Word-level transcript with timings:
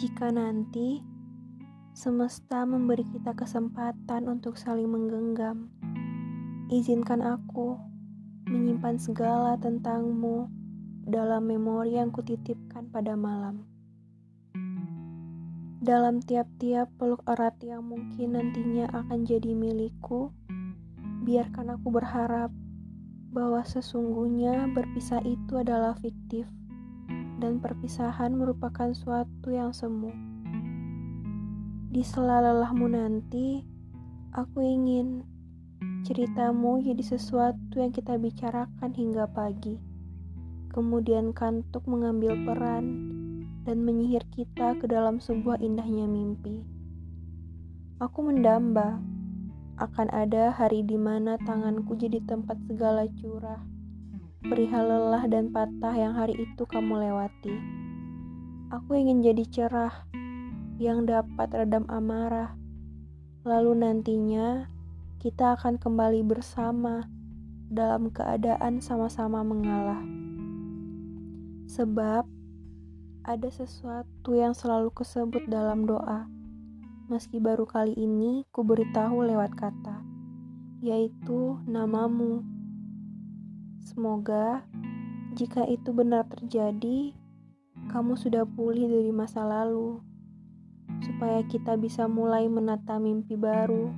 Jika 0.00 0.32
nanti 0.32 1.04
semesta 1.92 2.64
memberi 2.64 3.04
kita 3.04 3.36
kesempatan 3.36 4.32
untuk 4.32 4.56
saling 4.56 4.88
menggenggam, 4.88 5.68
izinkan 6.72 7.20
aku 7.20 7.76
menyimpan 8.48 8.96
segala 8.96 9.60
tentangmu 9.60 10.48
dalam 11.04 11.44
memori 11.44 12.00
yang 12.00 12.08
kutitipkan 12.08 12.88
pada 12.88 13.12
malam. 13.12 13.68
Dalam 15.84 16.24
tiap-tiap 16.24 16.88
peluk 16.96 17.20
erat 17.28 17.60
yang 17.60 17.84
mungkin 17.84 18.40
nantinya 18.40 18.88
akan 19.04 19.28
jadi 19.28 19.52
milikku, 19.52 20.32
biarkan 21.28 21.76
aku 21.76 21.92
berharap 21.92 22.48
bahwa 23.36 23.60
sesungguhnya 23.68 24.64
berpisah 24.72 25.20
itu 25.28 25.60
adalah 25.60 25.92
fiktif 26.00 26.48
dan 27.40 27.58
perpisahan 27.58 28.36
merupakan 28.36 28.92
suatu 28.92 29.48
yang 29.48 29.72
semu. 29.72 30.12
Di 31.90 32.04
sela 32.04 32.38
lelahmu 32.38 32.86
nanti, 32.92 33.64
aku 34.30 34.62
ingin 34.62 35.24
ceritamu 36.04 36.84
jadi 36.84 37.02
sesuatu 37.02 37.80
yang 37.80 37.90
kita 37.90 38.20
bicarakan 38.20 38.92
hingga 38.92 39.26
pagi. 39.26 39.80
Kemudian 40.70 41.34
kantuk 41.34 41.82
mengambil 41.88 42.38
peran 42.46 42.84
dan 43.66 43.82
menyihir 43.82 44.22
kita 44.30 44.78
ke 44.78 44.86
dalam 44.86 45.18
sebuah 45.18 45.58
indahnya 45.58 46.06
mimpi. 46.06 46.62
Aku 47.98 48.22
mendamba, 48.22 49.02
akan 49.80 50.12
ada 50.12 50.52
hari 50.52 50.84
di 50.84 51.00
mana 51.00 51.40
tanganku 51.40 51.96
jadi 51.96 52.20
tempat 52.28 52.60
segala 52.68 53.08
curah, 53.18 53.60
perihal 54.40 54.88
lelah 54.88 55.28
dan 55.28 55.52
patah 55.52 55.92
yang 55.92 56.16
hari 56.16 56.36
itu 56.40 56.62
kamu 56.64 57.08
lewati. 57.08 57.56
Aku 58.72 58.96
ingin 58.96 59.20
jadi 59.20 59.44
cerah, 59.50 59.94
yang 60.80 61.04
dapat 61.04 61.52
redam 61.52 61.84
amarah, 61.92 62.56
lalu 63.44 63.76
nantinya 63.76 64.64
kita 65.20 65.60
akan 65.60 65.76
kembali 65.76 66.24
bersama 66.24 67.04
dalam 67.68 68.08
keadaan 68.08 68.80
sama-sama 68.80 69.44
mengalah. 69.44 70.00
Sebab 71.68 72.24
ada 73.28 73.48
sesuatu 73.52 74.32
yang 74.32 74.56
selalu 74.56 74.88
kusebut 74.96 75.44
dalam 75.52 75.84
doa, 75.84 76.24
meski 77.12 77.36
baru 77.36 77.68
kali 77.68 77.92
ini 77.92 78.48
ku 78.48 78.64
beritahu 78.64 79.20
lewat 79.20 79.52
kata, 79.52 80.00
yaitu 80.80 81.60
namamu. 81.68 82.59
Semoga 83.90 84.62
jika 85.34 85.66
itu 85.66 85.90
benar 85.90 86.22
terjadi, 86.30 87.10
kamu 87.90 88.14
sudah 88.14 88.46
pulih 88.46 88.86
dari 88.86 89.10
masa 89.10 89.42
lalu, 89.42 89.98
supaya 91.02 91.42
kita 91.50 91.74
bisa 91.74 92.06
mulai 92.06 92.46
menata 92.46 93.02
mimpi 93.02 93.34
baru 93.34 93.90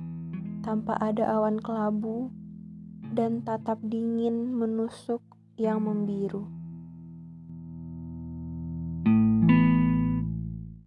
tanpa 0.65 0.97
ada 0.97 1.29
awan 1.37 1.61
kelabu 1.61 2.33
dan 3.13 3.45
tatap 3.45 3.77
dingin 3.85 4.49
menusuk 4.57 5.21
yang 5.61 5.85
membiru. 5.85 6.62